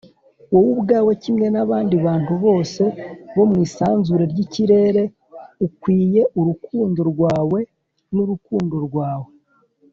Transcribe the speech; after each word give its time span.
“wowe 0.51 0.69
ubwawe, 0.75 1.11
kimwe 1.23 1.47
n'abandi 1.53 1.95
bantu 2.05 2.33
bose 2.45 2.83
bo 3.35 3.43
mu 3.49 3.55
isanzure 3.65 4.23
ry'ikirere, 4.31 5.03
ukwiye 5.65 6.21
urukundo 6.39 6.99
rwawe 7.11 7.59
n'urukundo 8.13 8.75
rwawe.” 8.87 9.29